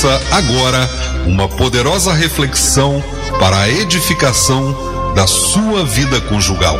Começa 0.00 0.34
agora 0.34 0.88
uma 1.26 1.46
poderosa 1.46 2.14
reflexão 2.14 3.02
para 3.38 3.60
a 3.60 3.68
edificação 3.68 5.14
da 5.14 5.26
sua 5.26 5.84
vida 5.84 6.18
conjugal. 6.22 6.78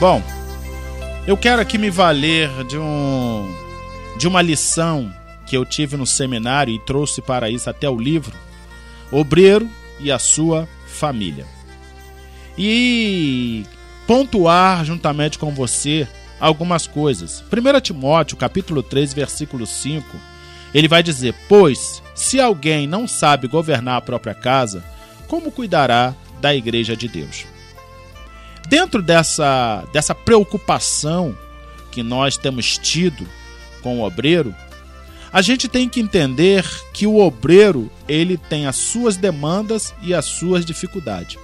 Bom, 0.00 0.20
eu 1.28 1.36
quero 1.36 1.62
aqui 1.62 1.78
me 1.78 1.90
valer 1.90 2.50
de 2.64 2.76
um 2.76 3.54
de 4.18 4.26
uma 4.26 4.42
lição 4.42 5.12
que 5.46 5.56
eu 5.56 5.64
tive 5.64 5.96
no 5.96 6.06
seminário 6.06 6.74
e 6.74 6.80
trouxe 6.80 7.22
para 7.22 7.48
isso 7.48 7.70
até 7.70 7.88
o 7.88 7.96
livro 7.96 8.34
Obreiro 9.12 9.70
e 10.00 10.10
a 10.10 10.18
sua 10.18 10.68
família. 10.88 11.46
E 12.58 13.64
pontuar 14.08 14.84
juntamente 14.84 15.38
com 15.38 15.54
você 15.54 16.08
algumas 16.40 16.86
coisas. 16.86 17.42
1 17.50 17.80
Timóteo, 17.80 18.36
capítulo 18.36 18.82
3, 18.82 19.14
versículo 19.14 19.66
5, 19.66 20.04
ele 20.74 20.88
vai 20.88 21.02
dizer: 21.02 21.34
"Pois 21.48 22.02
se 22.14 22.40
alguém 22.40 22.86
não 22.86 23.06
sabe 23.06 23.48
governar 23.48 23.96
a 23.96 24.00
própria 24.00 24.34
casa, 24.34 24.84
como 25.26 25.50
cuidará 25.50 26.14
da 26.40 26.54
igreja 26.54 26.96
de 26.96 27.08
Deus?" 27.08 27.44
Dentro 28.68 29.00
dessa 29.00 29.84
dessa 29.92 30.14
preocupação 30.14 31.36
que 31.90 32.02
nós 32.02 32.36
temos 32.36 32.76
tido 32.76 33.26
com 33.82 34.00
o 34.00 34.04
obreiro, 34.04 34.54
a 35.32 35.42
gente 35.42 35.68
tem 35.68 35.88
que 35.88 36.00
entender 36.00 36.64
que 36.92 37.06
o 37.06 37.18
obreiro 37.18 37.90
ele 38.08 38.36
tem 38.36 38.66
as 38.66 38.76
suas 38.76 39.16
demandas 39.16 39.94
e 40.02 40.14
as 40.14 40.24
suas 40.24 40.64
dificuldades. 40.64 41.38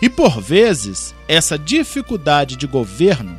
E 0.00 0.08
por 0.08 0.40
vezes, 0.40 1.14
essa 1.28 1.58
dificuldade 1.58 2.56
de 2.56 2.66
governo, 2.66 3.38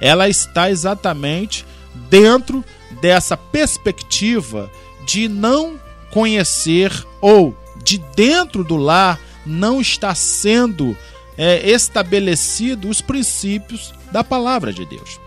ela 0.00 0.28
está 0.28 0.70
exatamente 0.70 1.64
dentro 2.10 2.64
dessa 3.00 3.36
perspectiva 3.36 4.70
de 5.04 5.28
não 5.28 5.78
conhecer 6.10 6.92
ou 7.20 7.56
de 7.82 7.98
dentro 8.14 8.64
do 8.64 8.76
lar 8.76 9.20
não 9.44 9.80
está 9.80 10.14
sendo 10.14 10.96
é, 11.38 11.68
estabelecido 11.68 12.88
os 12.88 13.00
princípios 13.00 13.94
da 14.10 14.24
palavra 14.24 14.72
de 14.72 14.84
Deus. 14.84 15.20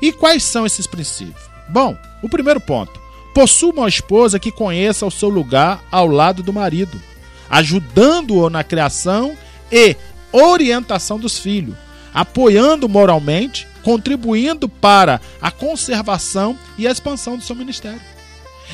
E 0.00 0.12
quais 0.12 0.44
são 0.44 0.64
esses 0.64 0.86
princípios? 0.86 1.42
Bom, 1.68 1.96
o 2.22 2.28
primeiro 2.28 2.60
ponto: 2.60 3.00
possua 3.34 3.72
uma 3.72 3.88
esposa 3.88 4.38
que 4.38 4.50
conheça 4.50 5.06
o 5.06 5.10
seu 5.10 5.28
lugar 5.28 5.82
ao 5.90 6.06
lado 6.06 6.42
do 6.42 6.52
marido, 6.52 7.00
ajudando-o 7.48 8.48
na 8.50 8.64
criação 8.64 9.36
e 9.70 9.96
orientação 10.32 11.18
dos 11.18 11.38
filhos, 11.38 11.76
apoiando 12.12 12.88
moralmente, 12.88 13.66
contribuindo 13.82 14.68
para 14.68 15.20
a 15.40 15.50
conservação 15.50 16.58
e 16.76 16.86
a 16.86 16.90
expansão 16.90 17.36
do 17.36 17.42
seu 17.42 17.56
ministério. 17.56 18.00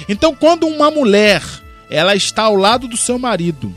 Então, 0.08 0.34
quando 0.34 0.66
uma 0.66 0.90
mulher 0.90 1.42
ela 1.90 2.14
está 2.14 2.44
ao 2.44 2.56
lado 2.56 2.88
do 2.88 2.96
seu 2.96 3.18
marido 3.18 3.74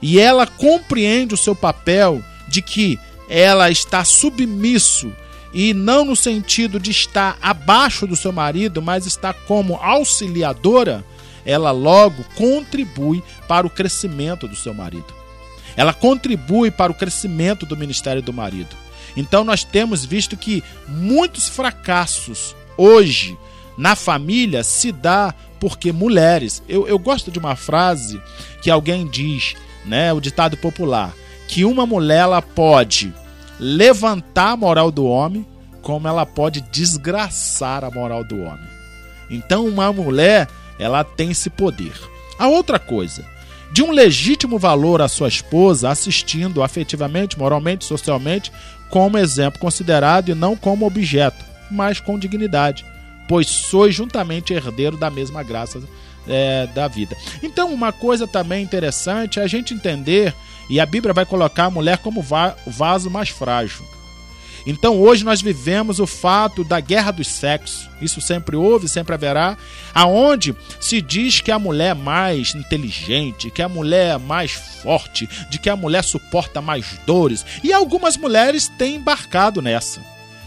e 0.00 0.18
ela 0.18 0.46
compreende 0.46 1.34
o 1.34 1.38
seu 1.38 1.54
papel 1.54 2.22
de 2.48 2.62
que 2.62 2.98
ela 3.28 3.70
está 3.70 4.04
submisso 4.04 5.12
e 5.52 5.74
não 5.74 6.04
no 6.04 6.16
sentido 6.16 6.78
de 6.78 6.90
estar 6.90 7.36
abaixo 7.42 8.06
do 8.06 8.16
seu 8.16 8.32
marido, 8.32 8.80
mas 8.80 9.06
está 9.06 9.32
como 9.32 9.74
auxiliadora, 9.76 11.04
ela 11.44 11.70
logo 11.70 12.24
contribui 12.36 13.22
para 13.48 13.66
o 13.66 13.70
crescimento 13.70 14.46
do 14.46 14.56
seu 14.56 14.72
marido. 14.72 15.12
Ela 15.76 15.92
contribui 15.92 16.70
para 16.70 16.92
o 16.92 16.94
crescimento 16.94 17.66
do 17.66 17.76
ministério 17.76 18.22
do 18.22 18.32
marido. 18.32 18.76
Então 19.16 19.44
nós 19.44 19.64
temos 19.64 20.04
visto 20.04 20.36
que 20.36 20.62
muitos 20.86 21.48
fracassos 21.48 22.54
hoje 22.76 23.36
na 23.76 23.96
família 23.96 24.62
se 24.62 24.92
dá 24.92 25.34
porque 25.58 25.92
mulheres. 25.92 26.62
Eu, 26.68 26.88
eu 26.88 26.98
gosto 26.98 27.30
de 27.30 27.38
uma 27.38 27.56
frase 27.56 28.20
que 28.62 28.70
alguém 28.70 29.06
diz, 29.06 29.54
né, 29.84 30.12
o 30.12 30.20
ditado 30.20 30.56
popular, 30.56 31.12
que 31.46 31.64
uma 31.64 31.86
mulher 31.86 32.20
ela 32.20 32.42
pode 32.42 33.12
levantar 33.58 34.52
a 34.52 34.56
moral 34.56 34.90
do 34.90 35.04
homem, 35.04 35.46
como 35.82 36.08
ela 36.08 36.24
pode 36.24 36.60
desgraçar 36.60 37.84
a 37.84 37.90
moral 37.90 38.24
do 38.24 38.40
homem. 38.40 38.68
Então 39.30 39.66
uma 39.66 39.92
mulher, 39.92 40.48
ela 40.78 41.04
tem 41.04 41.30
esse 41.30 41.50
poder. 41.50 41.92
A 42.38 42.48
outra 42.48 42.78
coisa, 42.78 43.24
de 43.72 43.82
um 43.82 43.92
legítimo 43.92 44.58
valor 44.58 45.00
à 45.00 45.08
sua 45.08 45.28
esposa, 45.28 45.90
assistindo 45.90 46.62
afetivamente, 46.62 47.38
moralmente, 47.38 47.84
socialmente, 47.84 48.50
como 48.88 49.16
exemplo 49.16 49.60
considerado 49.60 50.30
e 50.30 50.34
não 50.34 50.56
como 50.56 50.86
objeto, 50.86 51.44
mas 51.70 52.00
com 52.00 52.18
dignidade, 52.18 52.84
pois 53.28 53.46
sois 53.46 53.94
juntamente 53.94 54.52
herdeiro 54.52 54.96
da 54.96 55.08
mesma 55.08 55.42
graça 55.42 55.80
é, 56.26 56.66
da 56.74 56.88
vida. 56.88 57.16
Então, 57.42 57.72
uma 57.72 57.92
coisa 57.92 58.26
também 58.26 58.62
interessante 58.62 59.38
é 59.38 59.42
a 59.42 59.46
gente 59.46 59.72
entender, 59.72 60.34
e 60.68 60.80
a 60.80 60.86
Bíblia 60.86 61.14
vai 61.14 61.24
colocar 61.24 61.66
a 61.66 61.70
mulher 61.70 61.98
como 61.98 62.20
o 62.20 62.70
vaso 62.70 63.08
mais 63.08 63.28
frágil. 63.28 63.84
Então 64.66 65.00
hoje 65.00 65.24
nós 65.24 65.40
vivemos 65.40 65.98
o 65.98 66.06
fato 66.06 66.62
da 66.62 66.80
guerra 66.80 67.10
dos 67.10 67.28
sexos. 67.28 67.88
Isso 68.00 68.20
sempre 68.20 68.56
houve, 68.56 68.88
sempre 68.88 69.14
haverá, 69.14 69.56
aonde 69.94 70.54
se 70.78 71.00
diz 71.00 71.40
que 71.40 71.50
a 71.50 71.58
mulher 71.58 71.90
é 71.90 71.94
mais 71.94 72.54
inteligente, 72.54 73.50
que 73.50 73.62
a 73.62 73.68
mulher 73.68 74.14
é 74.14 74.18
mais 74.18 74.52
forte, 74.52 75.28
de 75.48 75.58
que 75.58 75.70
a 75.70 75.76
mulher 75.76 76.04
suporta 76.04 76.60
mais 76.60 76.98
dores. 77.06 77.44
E 77.62 77.72
algumas 77.72 78.16
mulheres 78.16 78.68
têm 78.78 78.96
embarcado 78.96 79.62
nessa. 79.62 80.00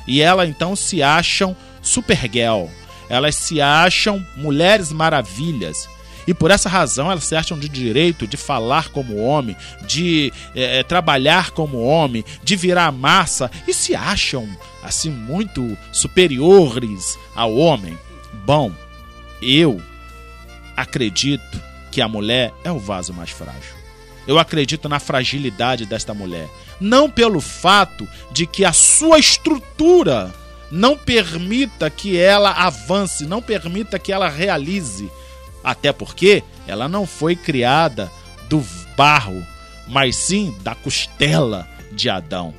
E 0.08 0.22
elas 0.22 0.50
então 0.50 0.76
se 0.76 1.02
acham 1.02 1.56
supergirl. 1.82 2.68
Elas 3.10 3.36
se 3.36 3.62
acham 3.62 4.26
mulheres 4.36 4.92
maravilhas. 4.92 5.88
E 6.28 6.34
por 6.34 6.52
essa 6.52 6.70
razão 6.70 7.12
elas 7.12 7.26
se 7.26 7.36
acham 7.36 7.58
de 7.58 7.68
direito 7.68 8.26
de 8.26 8.38
falar 8.38 8.90
como 8.90 9.18
homem, 9.18 9.56
de 9.86 10.32
é, 10.56 10.84
trabalhar 10.84 11.52
como 11.52 11.84
homem, 11.84 12.24
de 12.44 12.56
virar 12.56 12.92
massa 12.92 13.52
e 13.68 13.74
se 13.74 13.96
acham 13.96 14.48
assim 14.82 15.10
muito 15.10 15.78
superiores 15.92 17.18
ao 17.36 17.56
homem. 17.56 17.98
Bom, 18.46 18.72
eu 19.42 19.82
acredito 20.76 21.62
que 21.92 22.02
a 22.02 22.08
mulher 22.08 22.54
é 22.64 22.72
o 22.72 22.80
vaso 22.80 23.14
mais 23.14 23.30
frágil. 23.30 23.76
Eu 24.26 24.40
acredito 24.40 24.88
na 24.88 25.00
fragilidade 25.00 25.86
desta 25.86 26.14
mulher. 26.14 26.50
Não 26.80 27.10
pelo 27.10 27.42
fato 27.42 28.08
de 28.32 28.48
que 28.48 28.64
a 28.64 28.74
sua 28.74 29.20
estrutura 29.20 30.34
não 30.72 30.98
permita 30.98 31.90
que 31.90 32.18
ela 32.18 32.52
avance, 32.52 33.26
não 33.26 33.42
permita 33.42 34.00
que 34.00 34.12
ela 34.12 34.28
realize 34.28 35.12
até 35.64 35.94
porque 35.94 36.44
ela 36.68 36.88
não 36.88 37.06
foi 37.06 37.36
criada 37.36 38.12
do 38.50 38.64
barro, 38.98 39.46
mas 39.88 40.16
sim 40.16 40.56
da 40.62 40.76
costela 40.76 41.68
de 41.92 42.10
Adão. 42.10 42.54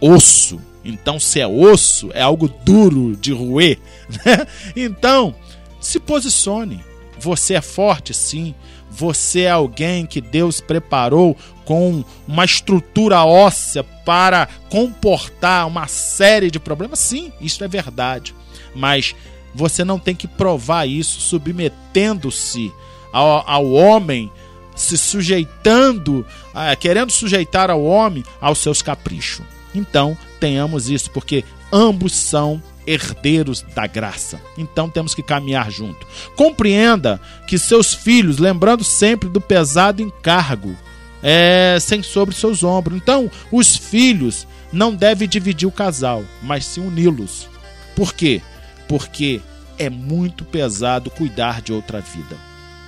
Osso. 0.00 0.60
Então, 0.84 1.18
se 1.18 1.40
é 1.40 1.46
osso, 1.46 2.10
é 2.14 2.22
algo 2.22 2.48
duro 2.48 3.16
de 3.16 3.32
roer. 3.32 3.78
Né? 4.08 4.46
Então, 4.74 5.34
se 5.80 6.00
posicione. 6.00 6.82
Você 7.18 7.54
é 7.54 7.60
forte, 7.60 8.14
sim. 8.14 8.54
Você 8.90 9.42
é 9.42 9.50
alguém 9.50 10.06
que 10.06 10.20
Deus 10.20 10.60
preparou 10.60 11.36
com 11.64 12.02
uma 12.26 12.44
estrutura 12.44 13.24
óssea 13.24 13.84
para 13.84 14.48
comportar 14.70 15.66
uma 15.66 15.86
série 15.86 16.50
de 16.50 16.58
problemas. 16.58 17.00
Sim, 17.00 17.32
isso 17.40 17.62
é 17.62 17.68
verdade. 17.68 18.34
Mas 18.74 19.14
você 19.58 19.84
não 19.84 19.98
tem 19.98 20.14
que 20.14 20.28
provar 20.28 20.86
isso 20.86 21.20
submetendo-se 21.20 22.72
ao, 23.12 23.42
ao 23.44 23.72
homem, 23.72 24.30
se 24.76 24.96
sujeitando, 24.96 26.24
ah, 26.54 26.76
querendo 26.76 27.10
sujeitar 27.10 27.68
ao 27.68 27.82
homem 27.82 28.24
aos 28.40 28.58
seus 28.58 28.80
caprichos. 28.80 29.44
Então, 29.74 30.16
tenhamos 30.38 30.88
isso, 30.88 31.10
porque 31.10 31.44
ambos 31.72 32.14
são 32.14 32.62
herdeiros 32.86 33.62
da 33.74 33.86
graça. 33.86 34.40
Então 34.56 34.88
temos 34.88 35.12
que 35.12 35.22
caminhar 35.22 35.70
junto. 35.70 36.06
Compreenda 36.36 37.20
que 37.46 37.58
seus 37.58 37.92
filhos, 37.92 38.38
lembrando 38.38 38.84
sempre 38.84 39.28
do 39.28 39.40
pesado 39.40 40.00
encargo, 40.00 40.74
é, 41.20 41.78
sem 41.80 42.00
sobre 42.00 42.34
seus 42.34 42.62
ombros. 42.62 42.96
Então, 42.96 43.28
os 43.50 43.76
filhos 43.76 44.46
não 44.72 44.94
devem 44.94 45.28
dividir 45.28 45.66
o 45.66 45.72
casal, 45.72 46.22
mas 46.40 46.64
se 46.64 46.78
uni-los. 46.78 47.48
Por 47.96 48.14
quê? 48.14 48.40
porque 48.88 49.40
é 49.78 49.88
muito 49.88 50.44
pesado 50.44 51.10
cuidar 51.10 51.62
de 51.62 51.72
outra 51.72 52.00
vida. 52.00 52.36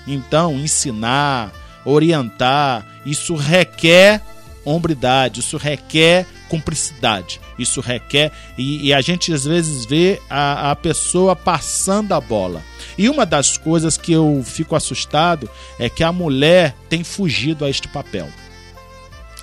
Então, 0.06 0.54
ensinar, 0.54 1.52
orientar, 1.84 2.86
isso 3.04 3.34
requer 3.34 4.22
hombridade, 4.64 5.40
isso 5.40 5.56
requer 5.56 6.26
cumplicidade, 6.48 7.40
isso 7.58 7.80
requer. 7.80 8.32
E, 8.58 8.88
e, 8.88 8.92
a 8.92 9.00
gente 9.00 9.32
às 9.32 9.44
vezes 9.44 9.86
vê 9.86 10.20
a, 10.28 10.72
a 10.72 10.76
pessoa 10.76 11.34
passando 11.36 12.12
a 12.12 12.20
bola. 12.20 12.62
E 12.98 13.08
uma 13.08 13.24
das 13.24 13.56
coisas 13.56 13.96
que 13.96 14.12
eu 14.12 14.42
fico 14.44 14.74
assustado 14.74 15.48
é 15.78 15.88
que 15.88 16.02
a 16.02 16.12
mulher 16.12 16.74
tem 16.88 17.04
fugido 17.04 17.64
a 17.64 17.70
este 17.70 17.88
papel. 17.88 18.28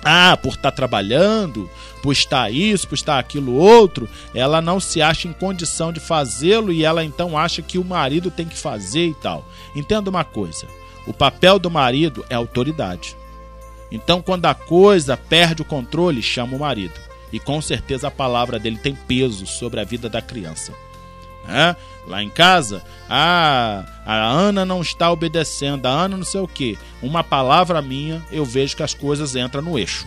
Ah, 0.08 0.36
por 0.36 0.54
estar 0.54 0.70
trabalhando, 0.70 1.68
por 2.02 2.12
estar 2.12 2.50
isso, 2.50 2.88
por 2.88 2.94
estar 2.94 3.18
aquilo 3.18 3.54
outro, 3.54 4.08
ela 4.34 4.62
não 4.62 4.80
se 4.80 5.02
acha 5.02 5.28
em 5.28 5.32
condição 5.32 5.92
de 5.92 6.00
fazê-lo 6.00 6.72
e 6.72 6.82
ela 6.82 7.04
então 7.04 7.36
acha 7.36 7.60
que 7.60 7.78
o 7.78 7.84
marido 7.84 8.30
tem 8.30 8.46
que 8.46 8.56
fazer 8.56 9.08
e 9.08 9.14
tal. 9.14 9.44
Entenda 9.76 10.08
uma 10.08 10.24
coisa: 10.24 10.66
o 11.06 11.12
papel 11.12 11.58
do 11.58 11.70
marido 11.70 12.24
é 12.30 12.34
autoridade. 12.34 13.14
Então, 13.90 14.22
quando 14.22 14.46
a 14.46 14.54
coisa 14.54 15.16
perde 15.16 15.62
o 15.62 15.64
controle, 15.64 16.22
chama 16.22 16.56
o 16.56 16.60
marido. 16.60 16.98
E 17.30 17.38
com 17.38 17.60
certeza 17.60 18.08
a 18.08 18.10
palavra 18.10 18.58
dele 18.58 18.78
tem 18.78 18.94
peso 18.94 19.46
sobre 19.46 19.80
a 19.80 19.84
vida 19.84 20.08
da 20.08 20.22
criança. 20.22 20.72
É? 21.46 21.76
Lá 22.06 22.22
em 22.22 22.30
casa, 22.30 22.82
ah, 23.08 23.84
a 24.04 24.14
Ana 24.14 24.64
não 24.64 24.80
está 24.80 25.10
obedecendo, 25.10 25.86
a 25.86 25.90
Ana 25.90 26.16
não 26.16 26.24
sei 26.24 26.40
o 26.40 26.48
que. 26.48 26.78
Uma 27.02 27.22
palavra 27.22 27.82
minha, 27.82 28.22
eu 28.30 28.44
vejo 28.44 28.76
que 28.76 28.82
as 28.82 28.94
coisas 28.94 29.36
entram 29.36 29.62
no 29.62 29.78
eixo. 29.78 30.06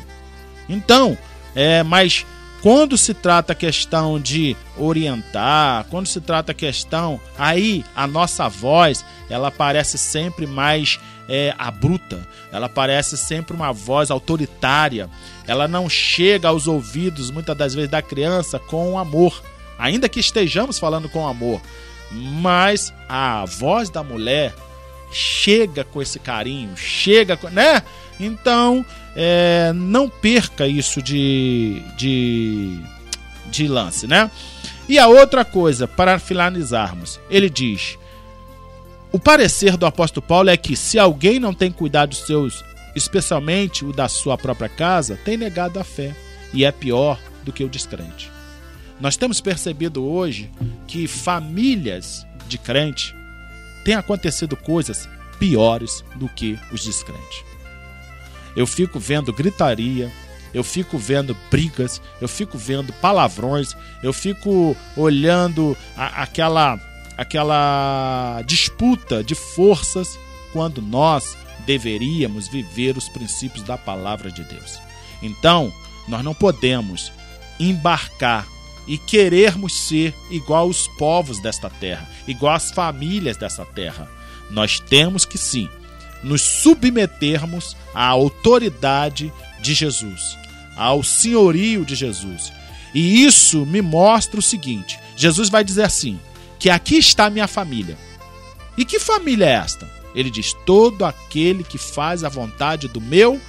Então, 0.67 1.17
é, 1.55 1.83
mas 1.83 2.25
quando 2.61 2.95
se 2.95 3.13
trata 3.13 3.53
a 3.53 3.55
questão 3.55 4.19
de 4.19 4.55
orientar, 4.77 5.85
quando 5.89 6.05
se 6.05 6.21
trata 6.21 6.51
a 6.51 6.55
questão, 6.55 7.19
aí 7.37 7.83
a 7.95 8.05
nossa 8.05 8.47
voz, 8.47 9.03
ela 9.29 9.49
parece 9.49 9.97
sempre 9.97 10.45
mais 10.45 10.99
é, 11.27 11.55
abrupta, 11.57 12.27
ela 12.51 12.69
parece 12.69 13.17
sempre 13.17 13.55
uma 13.55 13.71
voz 13.71 14.11
autoritária, 14.11 15.09
ela 15.47 15.67
não 15.67 15.89
chega 15.89 16.49
aos 16.49 16.67
ouvidos, 16.67 17.31
muitas 17.31 17.57
das 17.57 17.73
vezes, 17.73 17.89
da 17.89 18.01
criança 18.01 18.59
com 18.59 18.99
amor, 18.99 19.41
ainda 19.81 20.07
que 20.07 20.19
estejamos 20.19 20.77
falando 20.77 21.09
com 21.09 21.27
amor, 21.27 21.59
mas 22.11 22.93
a 23.09 23.43
voz 23.45 23.89
da 23.89 24.03
mulher 24.03 24.53
chega 25.11 25.83
com 25.83 26.01
esse 26.01 26.19
carinho, 26.19 26.77
chega, 26.77 27.35
com, 27.35 27.49
né? 27.49 27.81
Então, 28.19 28.85
é, 29.15 29.73
não 29.73 30.07
perca 30.07 30.67
isso 30.67 31.01
de, 31.01 31.81
de, 31.97 32.79
de 33.47 33.67
lance, 33.67 34.05
né? 34.05 34.29
E 34.87 34.99
a 34.99 35.07
outra 35.07 35.43
coisa, 35.43 35.87
para 35.87 36.19
finalizarmos, 36.19 37.19
ele 37.29 37.49
diz: 37.49 37.97
o 39.11 39.19
parecer 39.19 39.75
do 39.77 39.87
apóstolo 39.87 40.25
Paulo 40.25 40.49
é 40.49 40.57
que 40.57 40.75
se 40.75 40.99
alguém 40.99 41.39
não 41.39 41.53
tem 41.53 41.71
cuidado 41.71 42.09
dos 42.09 42.19
seus, 42.19 42.63
especialmente 42.95 43.83
o 43.83 43.91
da 43.91 44.07
sua 44.07 44.37
própria 44.37 44.69
casa, 44.69 45.17
tem 45.25 45.37
negado 45.37 45.79
a 45.79 45.83
fé 45.83 46.15
e 46.53 46.63
é 46.63 46.71
pior 46.71 47.17
do 47.43 47.51
que 47.51 47.63
o 47.63 47.69
descrente. 47.69 48.29
Nós 49.01 49.17
temos 49.17 49.41
percebido 49.41 50.05
hoje 50.05 50.49
que 50.87 51.07
famílias 51.07 52.25
de 52.47 52.57
crente 52.59 53.15
têm 53.83 53.95
acontecido 53.95 54.55
coisas 54.55 55.09
piores 55.39 56.05
do 56.15 56.29
que 56.29 56.57
os 56.71 56.85
descrentes. 56.85 57.43
Eu 58.55 58.67
fico 58.67 58.99
vendo 58.99 59.33
gritaria, 59.33 60.11
eu 60.53 60.63
fico 60.63 60.99
vendo 60.99 61.35
brigas, 61.49 61.99
eu 62.21 62.27
fico 62.27 62.59
vendo 62.59 62.93
palavrões, 62.93 63.75
eu 64.03 64.13
fico 64.13 64.77
olhando 64.95 65.75
a, 65.97 66.21
aquela 66.21 66.79
aquela 67.17 68.41
disputa 68.45 69.23
de 69.23 69.35
forças 69.35 70.17
quando 70.53 70.81
nós 70.81 71.35
deveríamos 71.65 72.47
viver 72.47 72.97
os 72.97 73.09
princípios 73.09 73.63
da 73.63 73.77
palavra 73.77 74.31
de 74.31 74.43
Deus. 74.43 74.79
Então, 75.21 75.71
nós 76.07 76.23
não 76.23 76.33
podemos 76.33 77.11
embarcar 77.59 78.47
e 78.91 78.97
querermos 78.97 79.87
ser 79.87 80.13
igual 80.29 80.63
aos 80.63 80.85
povos 80.85 81.39
desta 81.39 81.69
terra, 81.69 82.09
igual 82.27 82.53
às 82.53 82.71
famílias 82.71 83.37
dessa 83.37 83.63
terra. 83.63 84.05
Nós 84.49 84.81
temos 84.81 85.23
que 85.23 85.37
sim 85.37 85.69
nos 86.21 86.41
submetermos 86.41 87.77
à 87.95 88.05
autoridade 88.05 89.31
de 89.61 89.73
Jesus, 89.73 90.37
ao 90.75 91.01
senhorio 91.03 91.85
de 91.85 91.95
Jesus. 91.95 92.51
E 92.93 93.23
isso 93.23 93.65
me 93.65 93.81
mostra 93.81 94.37
o 94.37 94.43
seguinte: 94.43 94.99
Jesus 95.15 95.47
vai 95.47 95.63
dizer 95.63 95.83
assim: 95.83 96.19
que 96.59 96.69
aqui 96.69 96.97
está 96.97 97.29
minha 97.29 97.47
família. 97.47 97.97
E 98.77 98.83
que 98.83 98.99
família 98.99 99.45
é 99.45 99.53
esta? 99.53 99.89
Ele 100.13 100.29
diz: 100.29 100.51
todo 100.65 101.05
aquele 101.05 101.63
que 101.63 101.77
faz 101.77 102.25
a 102.25 102.29
vontade 102.29 102.89
do 102.89 102.99
meu 102.99 103.39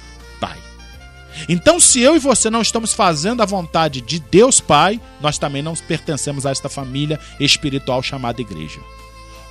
então, 1.47 1.79
se 1.79 1.99
eu 1.99 2.15
e 2.15 2.19
você 2.19 2.49
não 2.49 2.61
estamos 2.61 2.93
fazendo 2.93 3.41
a 3.41 3.45
vontade 3.45 4.01
de 4.01 4.19
Deus 4.19 4.59
Pai, 4.59 4.99
nós 5.19 5.37
também 5.37 5.61
não 5.61 5.75
pertencemos 5.75 6.45
a 6.45 6.51
esta 6.51 6.69
família 6.69 7.19
espiritual 7.39 8.01
chamada 8.03 8.41
igreja. 8.41 8.79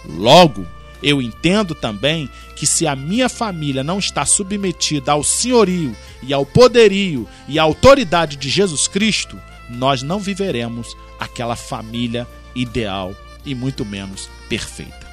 Logo, 0.07 0.67
eu 1.03 1.21
entendo 1.21 1.75
também 1.75 2.31
que 2.57 2.67
se 2.67 2.87
a 2.87 2.95
minha 2.95 3.29
família 3.29 3.83
não 3.83 3.99
está 3.99 4.25
submetida 4.25 5.13
ao 5.13 5.25
senhorio 5.25 5.97
e 6.23 6.33
ao 6.33 6.47
poderio 6.47 7.29
e 7.49 7.59
à 7.59 7.63
autoridade 7.63 8.37
de 8.37 8.49
Jesus 8.49 8.87
Cristo, 8.87 9.39
nós 9.69 10.03
não 10.03 10.21
viveremos 10.21 10.97
aquela 11.19 11.57
família 11.57 12.27
ideal 12.55 13.15
e 13.45 13.55
muito 13.55 13.85
menos 13.85 14.29
perfeita. 14.49 15.11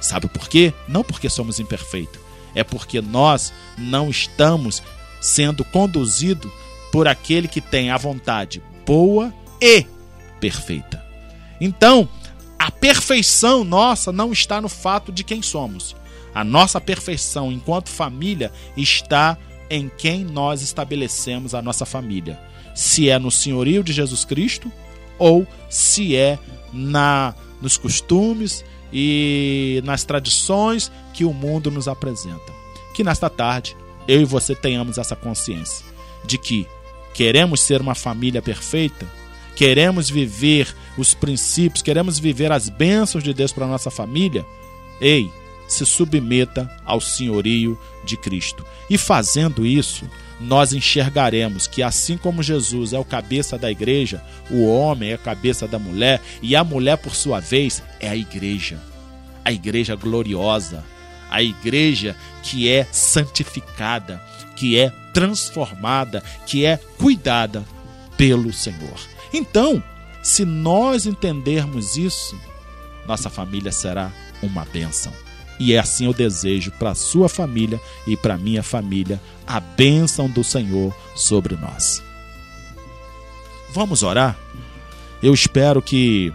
Sabe 0.00 0.28
por 0.28 0.48
quê? 0.48 0.72
Não 0.86 1.02
porque 1.02 1.28
somos 1.28 1.58
imperfeitos, 1.58 2.20
é 2.54 2.62
porque 2.62 3.00
nós 3.00 3.52
não 3.76 4.08
estamos 4.08 4.82
sendo 5.20 5.64
conduzido 5.64 6.50
por 6.92 7.06
aquele 7.06 7.48
que 7.48 7.60
tem 7.60 7.90
a 7.90 7.96
vontade 7.96 8.62
boa 8.86 9.32
e 9.60 9.84
perfeita. 10.40 11.04
Então, 11.60 12.08
a 12.58 12.70
perfeição 12.70 13.64
nossa 13.64 14.12
não 14.12 14.32
está 14.32 14.60
no 14.60 14.68
fato 14.68 15.12
de 15.12 15.22
quem 15.22 15.42
somos. 15.42 15.94
A 16.34 16.44
nossa 16.44 16.80
perfeição 16.80 17.50
enquanto 17.50 17.88
família 17.88 18.52
está 18.76 19.36
em 19.70 19.90
quem 19.98 20.24
nós 20.24 20.62
estabelecemos 20.62 21.54
a 21.54 21.60
nossa 21.60 21.84
família. 21.84 22.40
Se 22.74 23.10
é 23.10 23.18
no 23.18 23.30
senhorio 23.30 23.82
de 23.82 23.92
Jesus 23.92 24.24
Cristo 24.24 24.72
ou 25.18 25.46
se 25.68 26.16
é 26.16 26.38
na 26.72 27.34
nos 27.60 27.76
costumes 27.76 28.64
e 28.92 29.82
nas 29.84 30.04
tradições 30.04 30.92
que 31.12 31.24
o 31.24 31.32
mundo 31.32 31.70
nos 31.70 31.88
apresenta. 31.88 32.52
Que 32.94 33.02
nesta 33.02 33.28
tarde 33.28 33.76
eu 34.08 34.22
e 34.22 34.24
você 34.24 34.54
tenhamos 34.54 34.98
essa 34.98 35.14
consciência 35.14 35.84
de 36.24 36.38
que 36.38 36.66
queremos 37.14 37.60
ser 37.60 37.80
uma 37.80 37.94
família 37.94 38.40
perfeita, 38.40 39.06
queremos 39.54 40.08
viver 40.08 40.74
os 40.96 41.14
princípios, 41.14 41.82
queremos 41.82 42.18
viver 42.18 42.50
as 42.50 42.68
bênçãos 42.68 43.22
de 43.22 43.34
Deus 43.34 43.52
para 43.52 43.66
nossa 43.66 43.90
família, 43.90 44.44
ei, 45.00 45.30
se 45.68 45.84
submeta 45.84 46.70
ao 46.84 47.00
senhorio 47.00 47.78
de 48.04 48.16
Cristo. 48.16 48.64
E 48.88 48.96
fazendo 48.96 49.66
isso, 49.66 50.08
nós 50.40 50.72
enxergaremos 50.72 51.66
que 51.66 51.82
assim 51.82 52.16
como 52.16 52.42
Jesus 52.42 52.92
é 52.92 52.98
o 52.98 53.04
cabeça 53.04 53.58
da 53.58 53.70
igreja, 53.70 54.22
o 54.50 54.66
homem 54.66 55.10
é 55.10 55.14
a 55.14 55.18
cabeça 55.18 55.68
da 55.68 55.78
mulher 55.78 56.22
e 56.40 56.56
a 56.56 56.64
mulher, 56.64 56.96
por 56.96 57.14
sua 57.14 57.40
vez, 57.40 57.82
é 58.00 58.08
a 58.08 58.16
igreja. 58.16 58.80
A 59.44 59.52
igreja 59.52 59.94
gloriosa, 59.94 60.84
a 61.30 61.42
igreja 61.42 62.16
que 62.42 62.68
é 62.68 62.84
santificada, 62.90 64.22
que 64.56 64.78
é 64.78 64.90
transformada, 65.12 66.22
que 66.46 66.64
é 66.64 66.76
cuidada 66.76 67.64
pelo 68.16 68.52
Senhor. 68.52 68.98
Então, 69.32 69.82
se 70.22 70.44
nós 70.44 71.06
entendermos 71.06 71.96
isso, 71.96 72.38
nossa 73.06 73.30
família 73.30 73.72
será 73.72 74.12
uma 74.42 74.64
bênção. 74.64 75.12
E 75.58 75.72
é 75.72 75.78
assim 75.78 76.06
eu 76.06 76.14
desejo 76.14 76.70
para 76.72 76.94
sua 76.94 77.28
família 77.28 77.80
e 78.06 78.16
para 78.16 78.38
minha 78.38 78.62
família 78.62 79.20
a 79.46 79.58
bênção 79.58 80.28
do 80.28 80.44
Senhor 80.44 80.94
sobre 81.16 81.56
nós. 81.56 82.02
Vamos 83.70 84.02
orar? 84.02 84.36
Eu 85.22 85.34
espero 85.34 85.82
que 85.82 86.32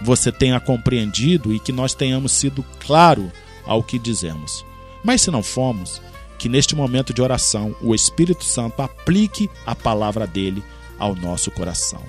você 0.00 0.32
tenha 0.32 0.58
compreendido 0.58 1.52
e 1.52 1.60
que 1.60 1.72
nós 1.72 1.94
tenhamos 1.94 2.32
sido 2.32 2.64
claro 2.80 3.30
ao 3.66 3.82
que 3.82 3.98
dizemos. 3.98 4.64
Mas 5.02 5.22
se 5.22 5.30
não 5.30 5.42
fomos, 5.42 6.00
que 6.38 6.48
neste 6.48 6.74
momento 6.74 7.12
de 7.12 7.22
oração 7.22 7.74
o 7.80 7.94
Espírito 7.94 8.44
Santo 8.44 8.82
aplique 8.82 9.50
a 9.66 9.74
palavra 9.74 10.26
dele 10.26 10.62
ao 10.98 11.14
nosso 11.14 11.50
coração. 11.50 12.02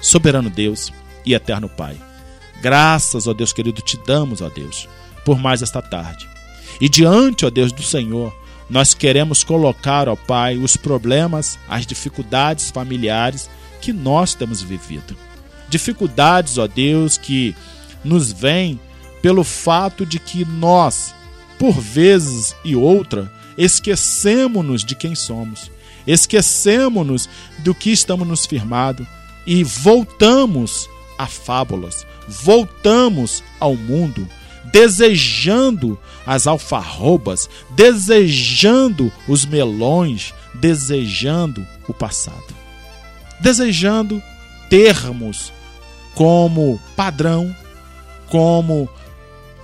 Soberano 0.00 0.50
Deus 0.50 0.92
e 1.24 1.34
eterno 1.34 1.68
Pai, 1.68 1.96
graças, 2.62 3.26
ó 3.26 3.34
Deus 3.34 3.52
querido, 3.52 3.82
te 3.82 3.96
damos, 3.98 4.40
ó 4.40 4.48
Deus, 4.48 4.88
por 5.24 5.38
mais 5.38 5.62
esta 5.62 5.82
tarde. 5.82 6.28
E 6.80 6.88
diante, 6.88 7.44
ó 7.44 7.50
Deus 7.50 7.72
do 7.72 7.82
Senhor, 7.82 8.34
nós 8.68 8.94
queremos 8.94 9.44
colocar, 9.44 10.08
ó 10.08 10.16
Pai, 10.16 10.56
os 10.56 10.76
problemas, 10.76 11.58
as 11.68 11.84
dificuldades 11.84 12.70
familiares 12.70 13.50
que 13.80 13.92
nós 13.92 14.34
temos 14.34 14.62
vivido. 14.62 15.16
Dificuldades, 15.68 16.58
ó 16.58 16.66
Deus, 16.66 17.18
que 17.18 17.54
nos 18.04 18.32
vêm 18.32 18.80
pelo 19.22 19.44
fato 19.44 20.06
de 20.06 20.18
que 20.18 20.44
nós, 20.44 21.14
por 21.58 21.78
vezes 21.78 22.54
e 22.64 22.74
outra, 22.74 23.32
esquecemos-nos 23.56 24.84
de 24.84 24.94
quem 24.94 25.14
somos, 25.14 25.70
esquecemos-nos 26.06 27.28
do 27.58 27.74
que 27.74 27.90
estamos 27.90 28.26
nos 28.26 28.46
firmado 28.46 29.06
e 29.46 29.62
voltamos 29.64 30.88
a 31.18 31.26
fábulas, 31.26 32.06
voltamos 32.26 33.42
ao 33.58 33.76
mundo, 33.76 34.26
desejando 34.72 35.98
as 36.26 36.46
alfarrobas, 36.46 37.48
desejando 37.70 39.12
os 39.28 39.44
melões, 39.44 40.32
desejando 40.54 41.66
o 41.88 41.92
passado, 41.92 42.54
desejando 43.40 44.22
termos 44.68 45.52
como 46.14 46.80
padrão, 46.96 47.54
como 48.28 48.88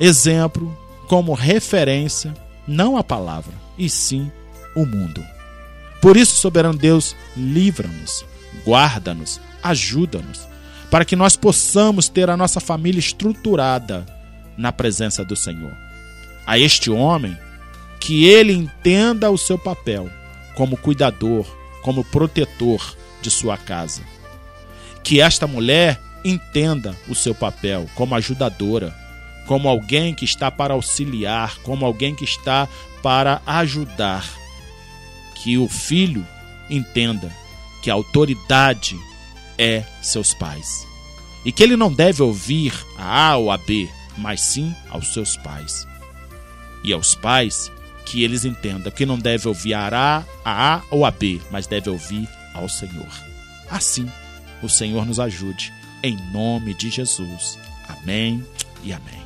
exemplo, 0.00 0.76
como 1.08 1.32
referência, 1.34 2.34
não 2.66 2.96
a 2.96 3.04
palavra, 3.04 3.52
e 3.78 3.88
sim 3.88 4.30
o 4.74 4.84
mundo. 4.84 5.24
Por 6.00 6.16
isso, 6.16 6.36
soberano 6.36 6.78
Deus, 6.78 7.16
livra-nos, 7.36 8.24
guarda-nos, 8.64 9.40
ajuda-nos, 9.62 10.46
para 10.90 11.04
que 11.04 11.16
nós 11.16 11.36
possamos 11.36 12.08
ter 12.08 12.30
a 12.30 12.36
nossa 12.36 12.60
família 12.60 13.00
estruturada 13.00 14.06
na 14.56 14.72
presença 14.72 15.24
do 15.24 15.34
Senhor. 15.34 15.72
A 16.46 16.58
este 16.58 16.90
homem, 16.90 17.36
que 17.98 18.26
ele 18.26 18.52
entenda 18.52 19.30
o 19.30 19.38
seu 19.38 19.58
papel 19.58 20.08
como 20.54 20.76
cuidador, 20.76 21.44
como 21.82 22.04
protetor 22.04 22.96
de 23.20 23.30
sua 23.30 23.56
casa. 23.56 24.02
Que 25.02 25.20
esta 25.20 25.46
mulher 25.46 26.00
entenda 26.24 26.96
o 27.08 27.14
seu 27.14 27.34
papel 27.34 27.88
como 27.94 28.14
ajudadora, 28.14 28.94
como 29.46 29.68
alguém 29.68 30.14
que 30.14 30.24
está 30.24 30.50
para 30.50 30.74
auxiliar, 30.74 31.58
como 31.62 31.84
alguém 31.84 32.14
que 32.14 32.24
está 32.24 32.68
para 33.02 33.40
ajudar. 33.46 34.24
Que 35.34 35.56
o 35.56 35.68
filho 35.68 36.26
entenda 36.68 37.32
que 37.82 37.90
a 37.90 37.94
autoridade 37.94 38.98
é 39.56 39.84
seus 40.02 40.34
pais. 40.34 40.86
E 41.44 41.52
que 41.52 41.62
ele 41.62 41.76
não 41.76 41.92
deve 41.92 42.22
ouvir 42.22 42.72
a 42.98 43.30
A 43.30 43.36
ou 43.36 43.50
a 43.50 43.56
B, 43.56 43.88
mas 44.18 44.40
sim 44.40 44.74
aos 44.90 45.12
seus 45.12 45.36
pais. 45.36 45.86
E 46.82 46.92
aos 46.92 47.14
pais 47.14 47.70
que 48.04 48.22
eles 48.22 48.44
entendam 48.44 48.90
que 48.90 49.06
não 49.06 49.18
deve 49.18 49.46
ouvir 49.48 49.74
a 49.74 49.86
A, 49.86 50.24
a 50.44 50.76
A 50.76 50.82
ou 50.90 51.04
a 51.04 51.10
B, 51.10 51.40
mas 51.50 51.66
deve 51.66 51.90
ouvir 51.90 52.28
ao 52.54 52.68
Senhor. 52.68 53.08
Assim, 53.70 54.10
o 54.62 54.68
Senhor 54.68 55.04
nos 55.04 55.20
ajude, 55.20 55.72
em 56.02 56.16
nome 56.32 56.74
de 56.74 56.90
Jesus. 56.90 57.58
Amém 57.88 58.44
e 58.82 58.92
amém. 58.92 59.25